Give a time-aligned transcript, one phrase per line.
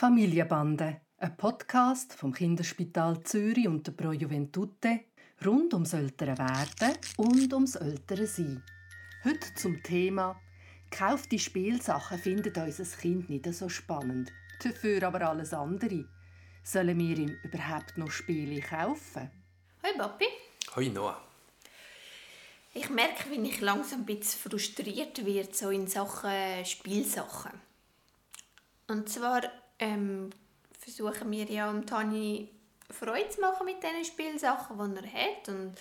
[0.00, 5.00] Familienbande, ein Podcast vom Kinderspital Zürich und der Pro Juventute
[5.44, 8.62] rund ums ältere Werden und ums ältere Sein.
[9.24, 10.40] Heute zum Thema
[10.90, 14.32] Kauft die Spielsachen findet unser Kind nicht so spannend,
[14.64, 16.06] dafür aber alles andere.
[16.64, 19.30] Sollen wir ihm überhaupt noch Spiele kaufen?
[19.82, 20.24] Hoi Papi.
[20.76, 21.22] Hoi Noah.
[22.72, 27.52] Ich merke, wenn ich langsam ein bisschen frustriert werde, so in Sachen Spielsachen.
[28.88, 29.42] Und zwar
[29.80, 30.30] ähm,
[30.78, 32.48] versuchen wir ja um Tani
[32.90, 35.48] Freude zu machen mit diesen Spielsachen, die er hat.
[35.48, 35.74] Und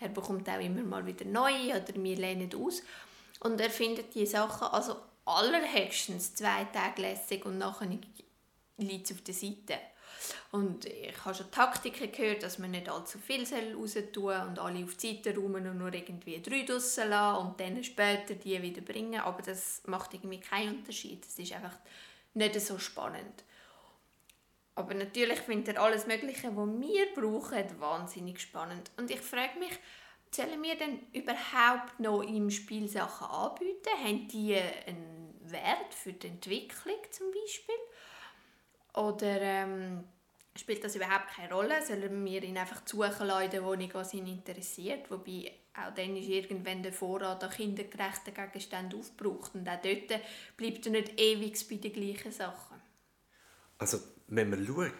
[0.00, 2.82] er bekommt auch immer mal wieder neue oder wir lehnen aus.
[3.40, 7.88] Und er findet die Sachen also allerhöchstens zwei Tage lässig und nachher
[8.78, 9.78] liegt es auf der Seite.
[10.50, 14.84] Und ich habe schon Taktiken gehört, dass man nicht allzu viel raus tun und alle
[14.84, 18.80] auf die Seite räumen und nur irgendwie drei draussen lassen und dann später die wieder
[18.80, 19.20] bringen.
[19.20, 21.24] Aber das macht irgendwie keinen Unterschied.
[21.26, 21.76] Es ist einfach
[22.36, 23.44] nicht so spannend.
[24.74, 28.90] Aber natürlich findet er alles Mögliche, was wir brauchen, wahnsinnig spannend.
[28.98, 29.72] Und ich frage mich,
[30.30, 34.04] sollen wir denn überhaupt noch im Spiel Sachen anbieten?
[34.04, 37.74] Haben die einen Wert für die Entwicklung zum Beispiel?
[38.94, 40.04] Oder ähm,
[40.56, 41.84] spielt das überhaupt keine Rolle?
[41.84, 45.10] Sollen wir ihn einfach suchen Leute, die was ihn interessiert?
[45.10, 49.54] Wobei auch dann ist irgendwann der Vorrat an kindergerechten Gegenständen aufgebraucht.
[49.54, 50.20] Und auch dort
[50.56, 52.80] bleibt er nicht ewig bei den gleichen Sachen.
[53.78, 54.92] Also, wenn man schaut,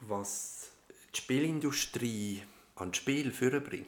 [0.00, 0.70] was
[1.12, 2.42] die Spielindustrie
[2.76, 3.86] an Spiel vorbringt,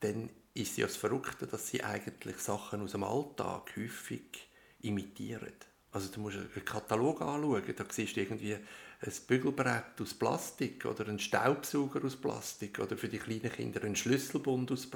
[0.00, 4.48] dann ist ja das Verrückte, dass sie eigentlich Sachen aus dem Alltag häufig
[4.80, 5.54] imitieren.
[5.92, 11.08] Also du musst einen Katalog anschauen, da siehst du irgendwie ein Bügelbrett aus Plastik oder
[11.08, 14.88] einen Staubsauger aus Plastik oder für die kleinen Kinder einen Schlüsselbund aus,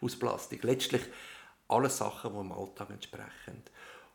[0.00, 0.62] aus Plastik.
[0.62, 1.02] Letztlich
[1.68, 3.62] alle Sachen, die im Alltag entsprechen.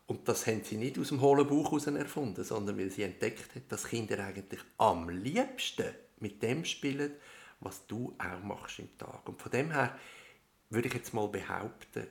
[0.07, 3.55] Und das haben sie nicht aus dem hohlen Bauch heraus erfunden, sondern weil sie entdeckt
[3.55, 7.11] haben, dass Kinder eigentlich am liebsten mit dem spielen,
[7.59, 9.27] was du auch machst im Tag.
[9.27, 9.97] Und von dem her
[10.69, 12.07] würde ich jetzt mal behaupten,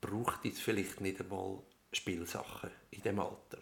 [0.00, 1.60] braucht es vielleicht nicht einmal
[1.96, 3.58] Spielsachen in dem Alter.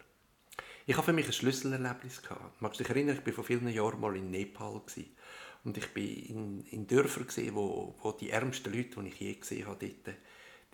[0.85, 2.61] Ich habe für mich ein Schlüsselerlebnis gehabt.
[2.61, 5.15] Magst du dich erinnern, ich war vor vielen Jahren mal in Nepal gewesen.
[5.63, 9.33] und ich bin in, in Dörfern gesehen, wo, wo die ärmsten Leute, die ich je
[9.33, 10.17] gesehen habe, dort,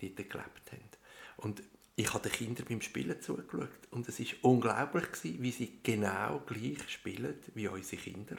[0.00, 0.90] dort gelebt haben.
[1.38, 1.62] Und
[1.96, 6.40] ich habe den Kindern beim Spielen zugeschaut und es ist unglaublich gewesen, wie sie genau
[6.46, 8.36] gleich spielen wie unsere Kinder,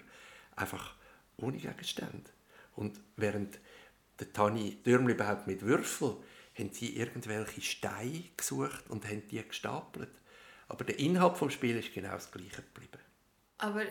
[0.55, 0.95] einfach
[1.37, 2.29] ohne Gegenstände.
[2.75, 3.59] Und während
[4.19, 6.17] der Tani Dürmli baut mit Würfel,
[6.57, 10.11] haben sie irgendwelche Steine gesucht und haben die gestapelt.
[10.67, 12.99] Aber der Inhalt des Spiels ist genau das gleiche geblieben.
[13.57, 13.85] Aber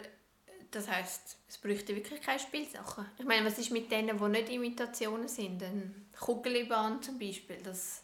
[0.70, 3.06] das heißt, es bräuchte wirklich keine Spielsachen.
[3.18, 5.62] Ich meine, was ist mit denen, die nicht Imitationen sind?
[5.62, 7.58] Ein Kugelbahn zum Beispiel.
[7.62, 8.02] Das,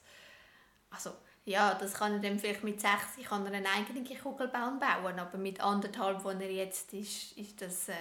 [0.90, 1.12] also,
[1.46, 5.38] ja, das kann er dann vielleicht mit sechs, kann er eine eigene Kugelbahn bauen, aber
[5.38, 7.94] mit anderthalb, wo er jetzt ist, ist das äh,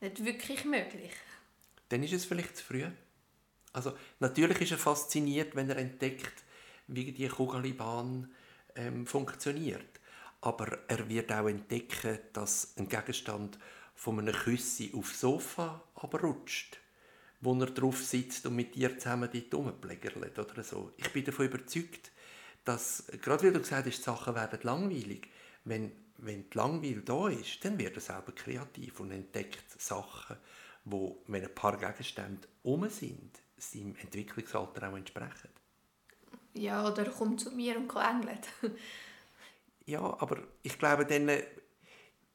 [0.00, 1.12] nicht wirklich möglich.
[1.88, 2.86] Dann ist es vielleicht zu früh.
[3.72, 6.44] Also natürlich ist er fasziniert, wenn er entdeckt,
[6.88, 8.30] wie die Kugelbahn
[8.74, 10.00] ähm, funktioniert.
[10.40, 13.58] Aber er wird auch entdecken, dass ein Gegenstand
[13.94, 16.78] von einem Küssi aufs Sofa abrutscht,
[17.40, 20.92] wo er drauf sitzt und mit dir zusammen dort rumplägerlet oder so.
[20.96, 22.10] Ich bin davon überzeugt,
[22.64, 25.28] dass, gerade wie du gesagt hast, die Sachen werden langweilig.
[25.64, 30.36] Wenn, wenn die Langweil da ist, dann wird er selber kreativ und entdeckt Sachen,
[30.84, 35.48] wo, wenn ein paar Gegenstände um sind, seinem Entwicklungsalter auch entsprechen.
[36.54, 38.28] Ja, oder er kommt zu mir und kann
[39.86, 41.44] ja, aber ich glaube, dann äh,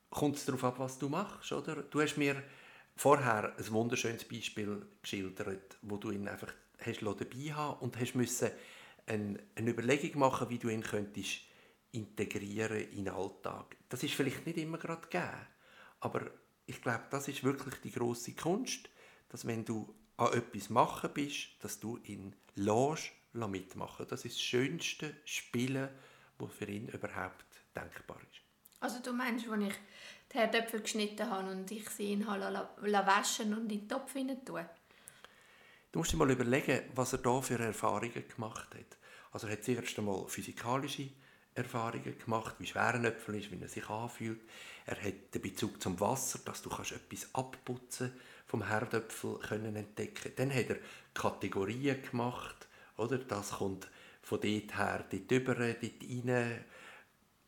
[0.09, 1.51] kommt es darauf ab, was du machst.
[1.51, 1.75] Oder?
[1.83, 2.43] Du hast mir
[2.95, 8.49] vorher ein wunderschönes Beispiel geschildert, wo du ihn einfach hast dabei haben und hast müssen
[9.05, 11.41] eine, eine Überlegung machen, wie du ihn könntest
[11.91, 13.77] integrieren in den Alltag.
[13.89, 15.47] Das ist vielleicht nicht immer gerade gegeben,
[15.99, 16.29] aber
[16.65, 18.89] ich glaube, das ist wirklich die große Kunst,
[19.29, 24.41] dass wenn du an etwas machen bist, dass du ihn lässt, mitmachen Das ist das
[24.41, 25.89] schönste Spielen,
[26.39, 28.41] das für ihn überhaupt denkbar ist.
[28.79, 29.75] Also du meinst, als ich
[30.31, 34.43] die Herdöpfel geschnitten habe und ich sie ihn habe waschen und in den Topf hinein
[34.43, 34.67] tue?
[35.91, 38.97] Du musst dir mal überlegen, was er da für Erfahrungen gemacht hat.
[39.31, 41.09] Also er hat zuerst einmal physikalische
[41.57, 44.39] Erfahrungen gemacht, wie schwer ein Äpfel ist, wie er sich anfühlt.
[44.85, 48.13] Er hat den Bezug zum Wasser, dass du kannst etwas abputzen
[48.45, 50.31] vom Herdöpfel können entdecken.
[50.35, 50.77] Dann hat er
[51.13, 53.17] Kategorien gemacht, oder?
[53.17, 53.89] Das kommt
[54.21, 56.65] von dort her, dort über, dort rein.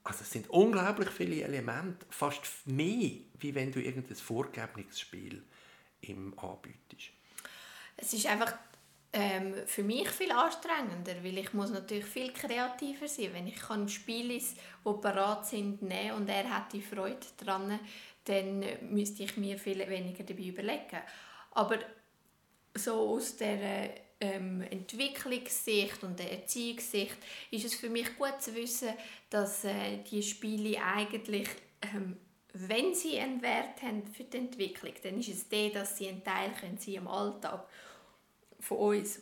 [0.03, 5.06] Also es sind unglaublich viele Elemente, fast mehr, wie wenn du irgendein vorgegebenes
[6.01, 7.11] im anbietest.
[7.97, 8.53] Es ist einfach
[9.11, 13.29] ähm, für mich viel anstrengender, weil ich muss natürlich viel kreativer sein.
[13.33, 17.79] Wenn ich kann Spiele, die parat sind, nehmen und er hat die Freude daran,
[18.25, 21.01] dann müsste ich mir viel weniger dabei überlegen.
[21.51, 21.79] Aber
[22.75, 23.89] so aus der
[24.21, 27.17] ähm, Entwicklungssicht und der Erziehungssicht
[27.50, 28.89] ist es für mich gut zu wissen,
[29.29, 31.47] dass äh, die Spiele eigentlich
[31.81, 32.17] ähm,
[32.53, 36.23] wenn sie einen Wert haben für die Entwicklung, dann ist es der, dass sie ein
[36.23, 37.67] Teil können sein im Alltag
[38.59, 39.19] von uns.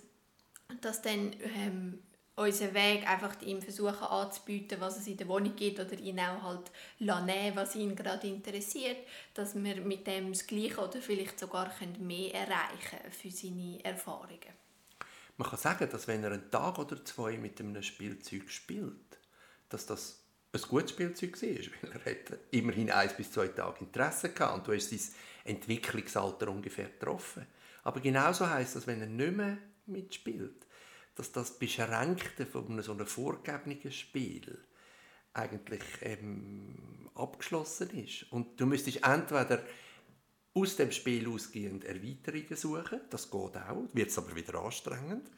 [0.81, 1.99] Dass dann ähm,
[2.37, 6.43] unseren Weg einfach ihm versuchen anzubieten, was es in der Wohnung gibt oder ihn auch
[6.43, 8.97] halt nehmen, was ihn gerade interessiert,
[9.33, 14.53] dass wir mit dem das Gleiche oder vielleicht sogar mehr erreichen für seine Erfahrungen.
[15.37, 19.19] Man kann sagen, dass wenn er einen Tag oder zwei mit einem Spielzeug spielt,
[19.69, 21.49] dass das ein gutes Spielzeug war,
[22.05, 26.49] weil er hat immerhin ein bis zwei Tage Interesse gehabt und du hast sein Entwicklungsalter
[26.49, 27.47] ungefähr getroffen.
[27.87, 30.67] Aber genauso heißt das, wenn er nicht mehr mitspielt,
[31.15, 34.61] dass das Beschränkte von so einem vorgegebenen Spiel
[35.31, 38.29] eigentlich ähm, abgeschlossen ist.
[38.33, 39.63] Und du müsstest entweder
[40.53, 45.31] aus dem Spiel ausgehend Erweiterungen suchen, das geht auch, wird es aber wieder anstrengend,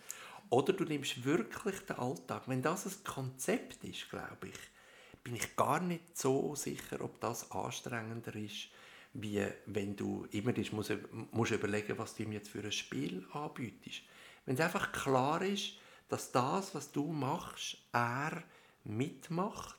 [0.49, 2.47] oder du nimmst wirklich den Alltag.
[2.47, 7.51] Wenn das ein Konzept ist, glaube ich, bin ich gar nicht so sicher, ob das
[7.51, 8.69] anstrengender ist,
[9.13, 10.93] wie wenn du immer musst,
[11.31, 14.01] musst überlegen, was du ihm jetzt für ein Spiel anbietest.
[14.45, 15.73] Wenn es einfach klar ist,
[16.07, 18.43] dass das, was du machst, er
[18.83, 19.77] mitmacht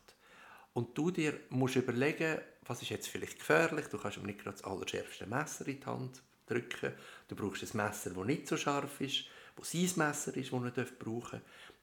[0.73, 4.57] und du dir musst überlegen, was ist jetzt vielleicht gefährlich, du kannst ihm nicht gerade
[4.57, 6.93] das allerschärfste Messer in die Hand drücken,
[7.29, 9.25] du brauchst ein Messer, das nicht so scharf ist,
[9.57, 11.41] wo sein Messer ist, das er brauchen darf.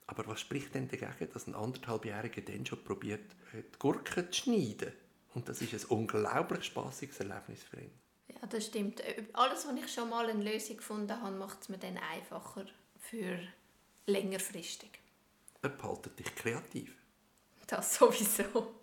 [0.10, 4.94] Aber was spricht denn dagegen, dass ein anderthalbjähriger dann schon probiert, die Gurken zu schneiden?
[5.38, 7.92] Und das ist ein unglaublich spaßiges Erlebnis für ihn.
[8.28, 9.04] Ja, das stimmt.
[9.34, 12.66] Alles, was ich schon mal eine Lösung gefunden habe, macht es mir dann einfacher
[12.98, 13.38] für
[14.08, 14.90] längerfristig.
[15.62, 16.98] Er behaltet dich kreativ.
[17.68, 18.74] Das sowieso.